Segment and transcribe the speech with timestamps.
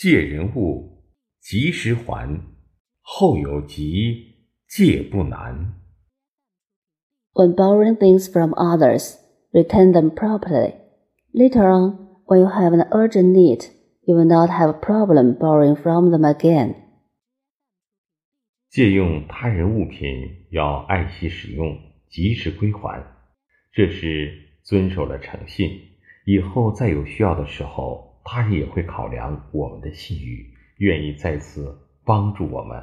[0.00, 1.02] 借人物，
[1.40, 2.40] 及时还，
[3.00, 4.36] 后有急，
[4.68, 5.74] 借不难。
[7.32, 9.16] When borrowing things from others,
[9.50, 10.74] return them properly.
[11.32, 13.70] Later on, when you have an urgent need,
[14.02, 16.76] you will not have a problem borrowing from them again.
[18.70, 21.76] 借用他人物品要爱惜使用，
[22.08, 23.04] 及时归还，
[23.72, 25.68] 这是遵守了诚信。
[26.24, 28.07] 以后再有需要的时候。
[28.27, 32.81] 他人也会考量我们的信誉，愿意再次帮助我们。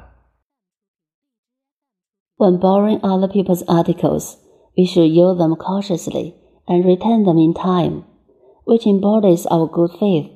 [2.37, 4.35] When borrowing other people's articles,
[4.75, 6.33] we should use them cautiously
[6.65, 8.03] and return them in time,
[8.65, 10.29] which embodies our good faith.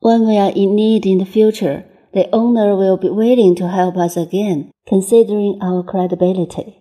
[0.00, 3.96] When we are in need in the future, the owner will be willing to help
[3.96, 6.74] us again, considering our credibility.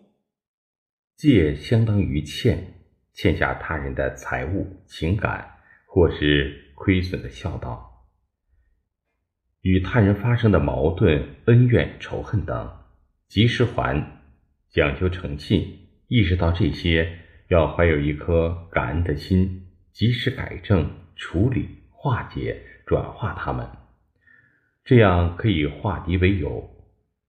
[1.15, 2.75] 借相当于欠，
[3.13, 5.45] 欠下他人的财物、情感，
[5.87, 8.08] 或是 亏损的孝道，
[9.60, 12.76] 与他人发生的矛盾、恩怨、仇恨等，
[13.28, 14.20] 及时还，
[14.68, 23.64] 讲究诚信，意识到这些，要怀有一颗感恩的心，及时改正、处理、化解、转化他们，
[24.82, 26.68] 这样可以化敌为友，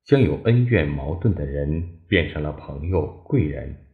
[0.04, 3.86] 将有恩怨矛盾的人变成了朋友、贵人。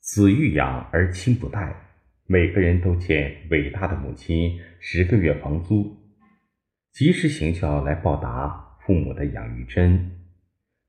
[0.00, 1.89] 子欲养而亲不待。
[2.32, 5.96] 每个人都欠伟大的母亲十个月房租，
[6.92, 10.12] 及时行孝来报答父母的养育之恩。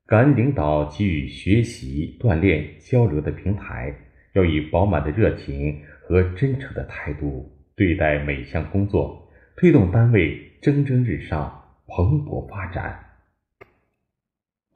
[0.06, 3.92] 感恩领导给予学习、锻炼、交流的平台，
[4.34, 13.00] 要以饱满的热情和真诚的态度对待每项工作，推动单位蒸蒸日上、蓬勃发展。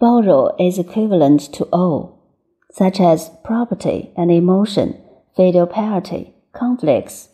[0.00, 2.16] Borrow is equivalent to owe,
[2.70, 4.94] such as property and emotion,
[5.36, 6.32] filial piety.
[6.56, 7.28] Conflicts,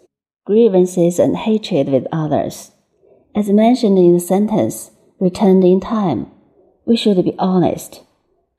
[0.45, 2.73] grievances, and hatred with others.
[3.35, 6.31] As mentioned in the sentence, returned in time,
[6.85, 8.03] we should be honest.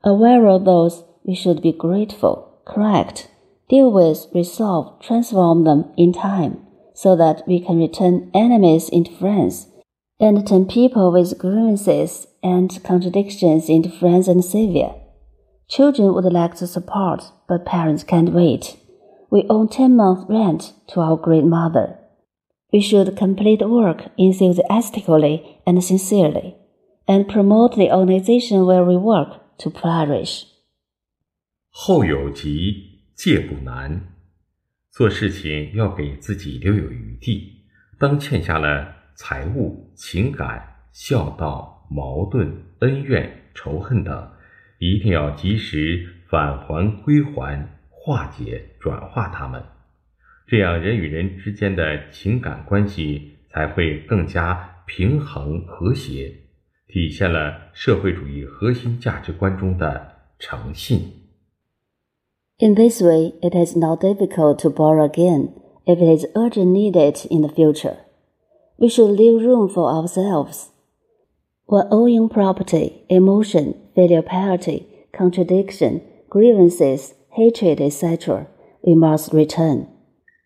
[0.02, 3.28] Aware of those, we should be grateful, correct,
[3.68, 9.68] deal with, resolve, transform them in time, so that we can return enemies into friends,
[10.18, 14.94] and turn people with grievances and contradictions into friends and savior.
[15.68, 18.76] Children would like to support, but parents can't wait
[19.33, 21.97] we owe 10 months' rent to our great mother.
[22.71, 26.55] We should complete work enthusiastically and sincerely,
[27.07, 30.43] and promote the organization where we work to flourish.
[31.71, 34.15] 后有急，借不难。
[34.91, 37.63] 做事情要给自己留有余地。
[37.97, 40.61] 当欠下了财物、情感、
[40.91, 44.31] 孝道、矛盾、恩怨、仇恨等，
[44.79, 47.67] 一定要及时返还归还。
[48.06, 49.62] 化解、转化它们，
[50.46, 56.30] 这样人与人之间的情感关系才会更加平衡和谐，
[56.86, 61.00] 体现了社会主义核心价值观中的诚信。
[62.58, 65.54] In this way, it is not difficult to borrow again
[65.86, 67.96] if it is urgent needed in the future.
[68.76, 70.66] We should leave room for ourselves.
[71.64, 78.46] When owing property, emotion, filial piety, contradiction, grievances, hatred, etc.,
[78.86, 79.88] we must return,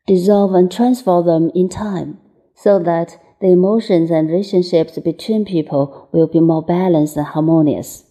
[0.07, 2.19] dissolve and transfer them in time,
[2.55, 8.05] so that the emotions and relationships between people will be more balanced and harmonious,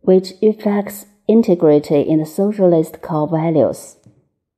[0.00, 3.97] which reflects integrity in the socialist core values.